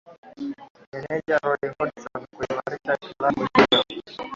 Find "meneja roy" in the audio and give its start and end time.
0.93-1.67